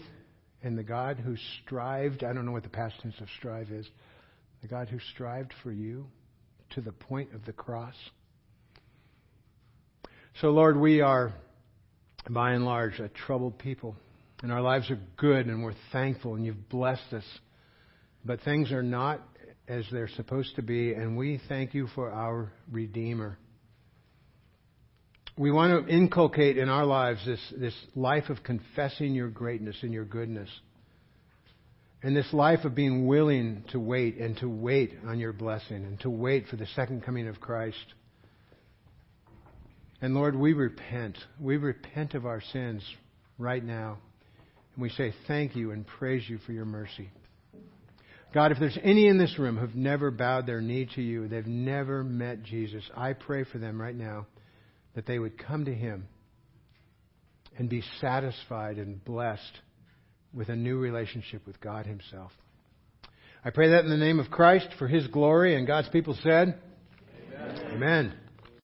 [0.63, 2.23] in the God who strived?
[2.23, 3.89] I don't know what the past tense of strive is.
[4.63, 6.07] The God who strived for you
[6.75, 7.97] to the point of the cross.
[10.41, 11.33] So, Lord, we are
[12.29, 13.97] by and large a troubled people.
[14.43, 17.25] And our lives are good and we're thankful and you've blessed us.
[18.25, 19.21] But things are not
[19.69, 23.39] as they're supposed to be, and we thank you for our Redeemer.
[25.39, 29.93] We want to inculcate in our lives this, this life of confessing your greatness and
[29.93, 30.49] your goodness.
[32.03, 36.01] And this life of being willing to wait and to wait on your blessing and
[36.01, 37.95] to wait for the second coming of Christ.
[40.03, 41.17] And Lord, we repent.
[41.39, 42.83] We repent of our sins
[43.39, 43.99] right now.
[44.75, 47.11] And we say thank you and praise you for your mercy.
[48.33, 51.47] God, if there's any in this room who've never bowed their knee to you, they've
[51.47, 54.27] never met Jesus, I pray for them right now
[54.95, 56.07] that they would come to him
[57.59, 59.59] and be satisfied and blessed
[60.33, 62.31] with a new relationship with God himself.
[63.45, 66.59] I pray that in the name of Christ for His glory, and God's people said,
[67.33, 67.73] Amen.
[67.73, 68.15] Amen.